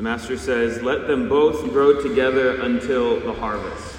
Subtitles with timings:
[0.00, 3.98] The Master says, Let them both grow together until the harvest.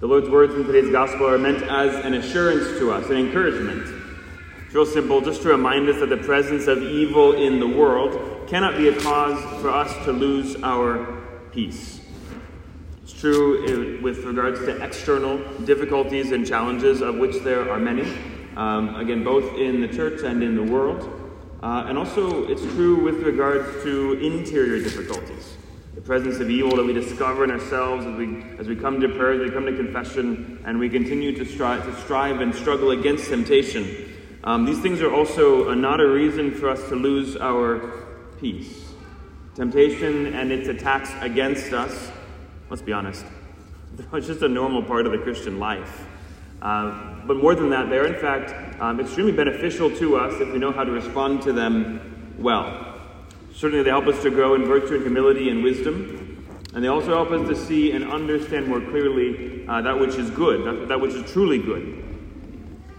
[0.00, 3.88] The Lord's words in today's gospel are meant as an assurance to us, an encouragement.
[4.66, 8.46] It's real simple, just to remind us that the presence of evil in the world
[8.46, 11.16] cannot be a cause for us to lose our
[11.50, 12.02] peace.
[13.04, 18.06] It's true with regards to external difficulties and challenges, of which there are many,
[18.54, 21.25] um, again, both in the church and in the world.
[21.62, 25.56] Uh, and also, it's true with regards to interior difficulties.
[25.94, 29.08] The presence of evil that we discover in ourselves as we, as we come to
[29.08, 32.90] prayer, as we come to confession, and we continue to strive, to strive and struggle
[32.90, 34.12] against temptation.
[34.44, 38.06] Um, these things are also not a reason for us to lose our
[38.38, 38.92] peace.
[39.54, 42.10] Temptation and its attacks against us,
[42.68, 43.24] let's be honest,
[44.12, 46.06] it's just a normal part of the Christian life.
[46.60, 50.58] Uh, but more than that, they're in fact um, extremely beneficial to us if we
[50.58, 52.94] know how to respond to them well.
[53.54, 56.22] Certainly, they help us to grow in virtue and humility and wisdom.
[56.74, 60.28] And they also help us to see and understand more clearly uh, that which is
[60.30, 62.04] good, that, that which is truly good.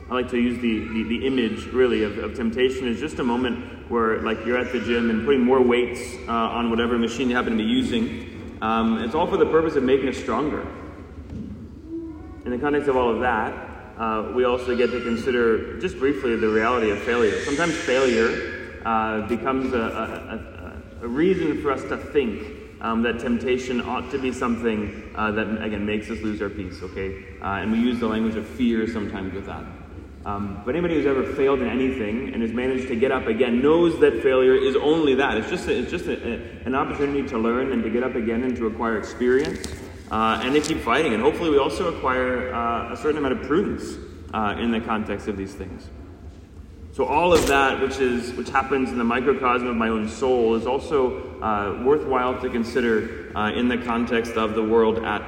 [0.10, 3.24] I like to use the, the, the image, really, of, of, temptation as just a
[3.24, 7.30] moment where, like, you're at the gym and putting more weights uh, on whatever machine
[7.30, 8.58] you happen to be using.
[8.64, 10.66] Um, it's all for the purpose of making us stronger.
[11.30, 16.36] In the context of all of that, uh, we also get to consider just briefly
[16.36, 17.44] the reality of failure.
[17.44, 19.80] Sometimes failure uh, becomes a,
[21.02, 22.48] a, a, reason for us to think
[22.80, 26.82] um, that temptation ought to be something uh, that, again, makes us lose our peace,
[26.84, 27.26] okay?
[27.42, 29.64] Uh, and we use the language of fear sometimes with that.
[30.26, 33.62] Um, but anybody who's ever failed in anything and has managed to get up again
[33.62, 35.38] knows that failure is only that.
[35.38, 38.14] It's just, a, it's just a, a, an opportunity to learn and to get up
[38.14, 39.66] again and to acquire experience
[40.12, 41.14] uh, and they keep fighting.
[41.14, 43.98] And hopefully, we also acquire uh, a certain amount of prudence
[44.34, 45.88] uh, in the context of these things.
[46.94, 50.56] So all of that, which is which happens in the microcosm of my own soul,
[50.56, 55.22] is also uh, worthwhile to consider uh, in the context of the world at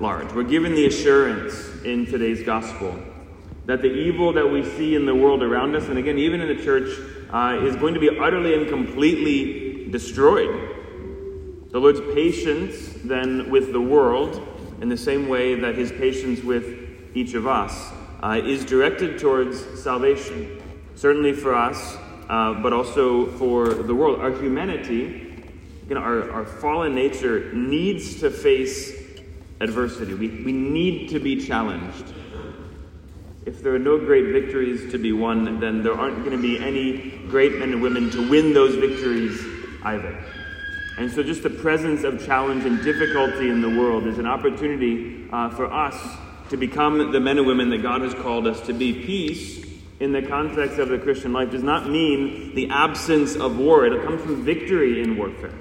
[0.00, 0.30] large.
[0.32, 2.98] We're given the assurance in today's gospel
[3.66, 6.54] that the evil that we see in the world around us, and again, even in
[6.54, 6.98] the church,
[7.32, 10.76] uh, is going to be utterly and completely destroyed.
[11.74, 14.40] The Lord's patience, then, with the world,
[14.80, 16.64] in the same way that his patience with
[17.16, 17.90] each of us,
[18.22, 20.62] uh, is directed towards salvation.
[20.94, 21.96] Certainly for us,
[22.28, 24.20] uh, but also for the world.
[24.20, 25.42] Our humanity,
[25.84, 28.92] again, our, our fallen nature, needs to face
[29.58, 30.14] adversity.
[30.14, 32.14] We, we need to be challenged.
[33.46, 36.56] If there are no great victories to be won, then there aren't going to be
[36.56, 39.44] any great men and women to win those victories
[39.82, 40.24] either.
[40.96, 45.28] And so, just the presence of challenge and difficulty in the world is an opportunity
[45.32, 45.96] uh, for us
[46.50, 48.92] to become the men and women that God has called us to be.
[48.92, 49.64] Peace,
[49.98, 54.04] in the context of the Christian life, does not mean the absence of war, it
[54.04, 55.54] comes from victory in warfare.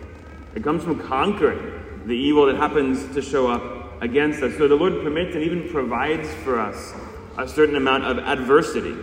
[0.54, 4.56] It comes from conquering the evil that happens to show up against us.
[4.58, 6.94] So, the Lord permits and even provides for us
[7.40, 8.96] a certain amount of adversity.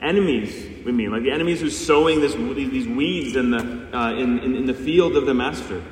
[0.00, 4.38] Enemies, we mean, like the enemies who's sowing this, these weeds in the, uh, in,
[4.38, 5.82] in, in the field of the Master.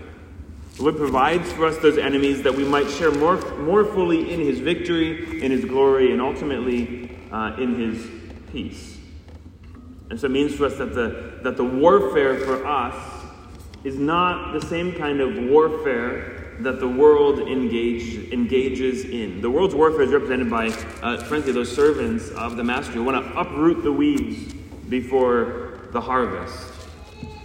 [0.76, 4.40] The Lord provides for us those enemies that we might share more, more fully in
[4.40, 8.06] His victory, in His glory, and ultimately uh, in His
[8.52, 8.96] peace.
[10.08, 12.94] And so it means for us that the, that the warfare for us
[13.84, 19.40] is not the same kind of warfare that the world engage, engages in.
[19.40, 20.68] The world's warfare is represented by,
[21.02, 24.52] uh, frankly, those servants of the master who want to uproot the weeds
[24.88, 26.72] before the harvest.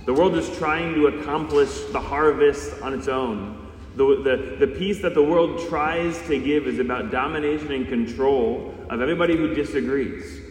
[0.06, 3.72] The world is trying to accomplish the harvest on its own.
[3.96, 8.74] The, the, the peace that the world tries to give is about domination and control
[8.90, 10.42] of everybody who disagrees.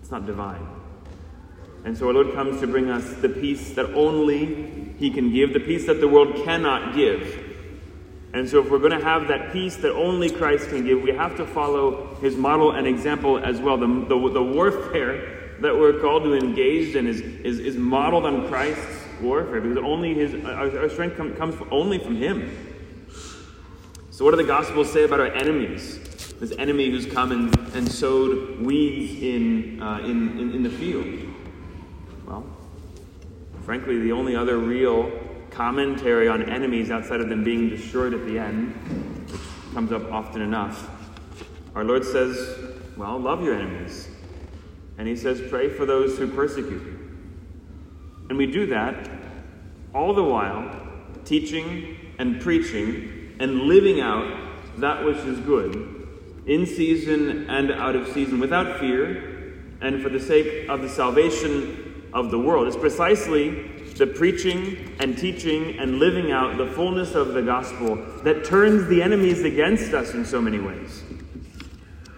[0.00, 0.73] It's not divine.
[1.84, 5.52] And so our Lord comes to bring us the peace that only He can give,
[5.52, 7.44] the peace that the world cannot give.
[8.32, 11.12] And so, if we're going to have that peace that only Christ can give, we
[11.12, 13.76] have to follow His model and example as well.
[13.76, 18.48] The, the, the warfare that we're called to engage in is, is, is modeled on
[18.48, 22.50] Christ's warfare because only His our, our strength com, comes only from Him.
[24.10, 26.00] So, what do the Gospels say about our enemies?
[26.40, 31.33] This enemy who's come and, and sowed weeds in, uh, in, in, in the field.
[33.64, 35.10] Frankly, the only other real
[35.50, 38.74] commentary on enemies outside of them being destroyed at the end,
[39.30, 39.40] which
[39.72, 40.90] comes up often enough,
[41.74, 42.58] our Lord says,
[42.96, 44.08] well, love your enemies.
[44.98, 47.10] And he says, pray for those who persecute you.
[48.28, 49.10] And we do that
[49.94, 50.70] all the while
[51.24, 54.42] teaching and preaching and living out
[54.76, 56.06] that which is good,
[56.46, 61.83] in season and out of season, without fear, and for the sake of the salvation
[62.14, 62.66] of the world.
[62.68, 68.44] It's precisely the preaching and teaching and living out the fullness of the gospel that
[68.44, 71.02] turns the enemies against us in so many ways.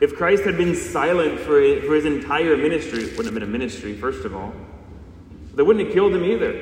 [0.00, 3.46] If Christ had been silent for, for his entire ministry, it wouldn't have been a
[3.46, 4.52] ministry, first of all.
[5.54, 6.52] They wouldn't have killed him either.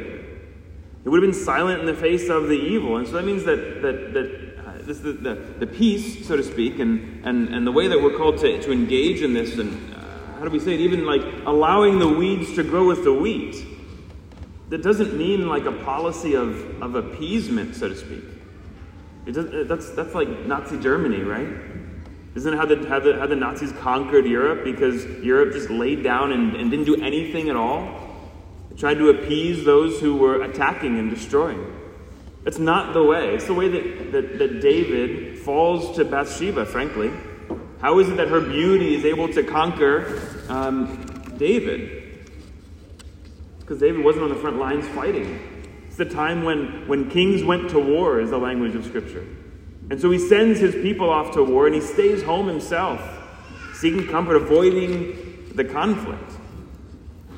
[1.02, 2.96] He would have been silent in the face of the evil.
[2.96, 6.44] And so that means that, that, that uh, this, the, the, the peace, so to
[6.44, 9.93] speak, and, and, and the way that we're called to, to engage in this, and
[10.38, 13.64] how do we say it, even like allowing the weeds to grow with the wheat,
[14.70, 18.24] that doesn't mean like a policy of, of appeasement, so to speak.
[19.26, 21.48] It does, that's, that's like Nazi Germany, right?
[22.34, 24.64] Isn't it how the, how, the, how the Nazis conquered Europe?
[24.64, 28.00] Because Europe just laid down and, and didn't do anything at all?
[28.70, 31.64] They tried to appease those who were attacking and destroying.
[32.42, 33.34] That's not the way.
[33.34, 37.12] It's the way that, that, that David falls to Bathsheba, frankly.
[37.80, 42.26] How is it that her beauty is able to conquer um, David?
[43.60, 45.38] Because David wasn't on the front lines fighting.
[45.86, 49.26] It's the time when, when kings went to war, is the language of Scripture.
[49.90, 53.00] And so he sends his people off to war and he stays home himself,
[53.74, 56.32] seeking comfort, avoiding the conflict.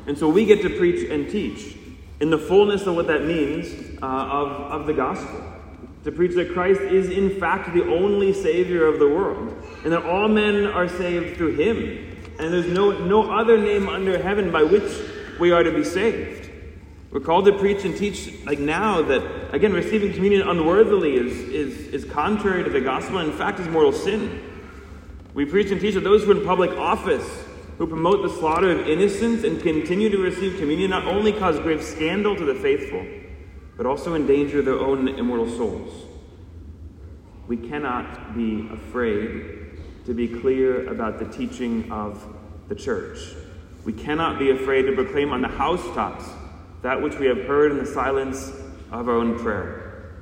[0.06, 1.76] And so we get to preach and teach
[2.20, 5.42] in the fullness of what that means uh, of, of the gospel.
[6.06, 10.04] To preach that Christ is, in fact, the only Savior of the world, and that
[10.04, 12.16] all men are saved through Him.
[12.38, 14.88] And there's no, no other name under heaven by which
[15.40, 16.48] we are to be saved.
[17.10, 21.88] We're called to preach and teach like now that, again, receiving communion unworthily is, is,
[21.88, 24.44] is contrary to the gospel and, in fact, is mortal sin.
[25.34, 27.28] We preach and teach that those who are in public office,
[27.78, 31.82] who promote the slaughter of innocents and continue to receive communion, not only cause grave
[31.82, 33.04] scandal to the faithful,
[33.76, 36.04] but also endanger their own immortal souls.
[37.46, 42.26] We cannot be afraid to be clear about the teaching of
[42.68, 43.18] the church.
[43.84, 46.24] We cannot be afraid to proclaim on the housetops
[46.82, 48.50] that which we have heard in the silence
[48.90, 50.12] of our own prayer.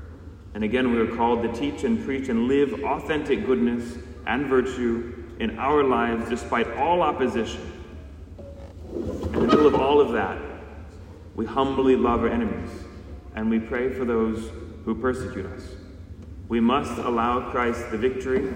[0.54, 5.24] And again, we are called to teach and preach and live authentic goodness and virtue
[5.40, 7.72] in our lives despite all opposition.
[8.94, 10.40] In the middle of all of that,
[11.34, 12.70] we humbly love our enemies
[13.34, 14.50] and we pray for those
[14.84, 15.62] who persecute us.
[16.48, 18.52] We must allow Christ the victory,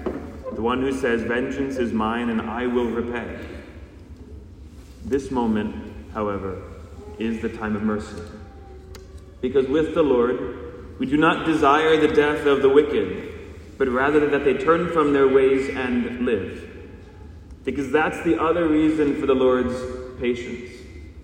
[0.52, 3.38] the one who says, Vengeance is mine and I will repay.
[5.04, 5.74] This moment,
[6.12, 6.62] however,
[7.18, 8.22] is the time of mercy.
[9.40, 14.28] Because with the Lord, we do not desire the death of the wicked, but rather
[14.30, 16.64] that they turn from their ways and live.
[17.64, 19.74] Because that's the other reason for the Lord's
[20.20, 20.70] patience.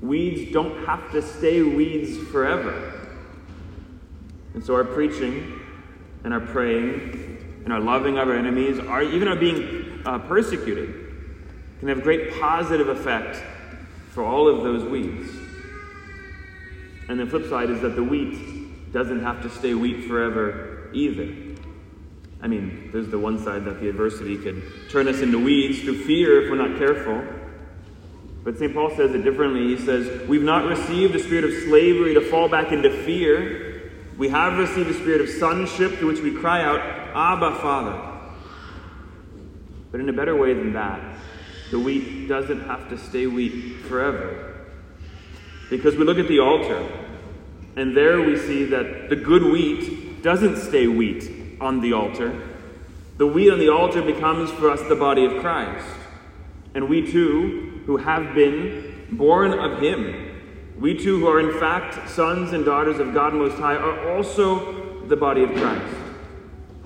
[0.00, 3.03] Weeds don't have to stay weeds forever.
[4.54, 5.60] And so our preaching
[6.24, 11.04] and our praying and our loving of our enemies, our, even our being uh, persecuted,
[11.80, 13.42] can have great positive effect
[14.10, 15.30] for all of those weeds.
[17.08, 21.34] And the flip side is that the wheat doesn't have to stay wheat forever either.
[22.40, 26.04] I mean, there's the one side that the adversity could turn us into weeds through
[26.04, 27.24] fear if we're not careful.
[28.44, 28.74] But St.
[28.74, 29.74] Paul says it differently.
[29.74, 33.63] He says, We've not received a spirit of slavery to fall back into fear.
[34.16, 36.80] We have received a spirit of sonship through which we cry out,
[37.14, 38.10] Abba, Father.
[39.90, 41.00] But in a better way than that,
[41.70, 44.66] the wheat doesn't have to stay wheat forever.
[45.68, 46.86] Because we look at the altar,
[47.76, 52.40] and there we see that the good wheat doesn't stay wheat on the altar.
[53.16, 55.86] The wheat on the altar becomes for us the body of Christ.
[56.74, 60.23] And we too, who have been born of Him,
[60.78, 65.04] we too, who are in fact sons and daughters of God Most High, are also
[65.06, 65.94] the body of Christ.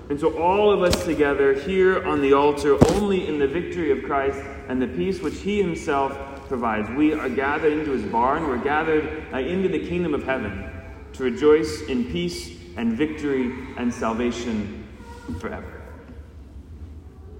[0.09, 4.03] And so, all of us together here on the altar, only in the victory of
[4.03, 6.17] Christ and the peace which He Himself
[6.49, 6.89] provides.
[6.89, 10.69] We are gathered into his barn, we're gathered uh, into the kingdom of heaven
[11.13, 14.85] to rejoice in peace and victory and salvation
[15.39, 15.81] forever.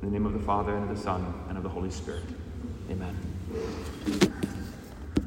[0.01, 2.23] In the name of the Father, and of the Son, and of the Holy Spirit.
[2.89, 3.15] Amen.